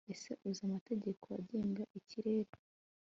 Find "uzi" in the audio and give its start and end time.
0.47-0.61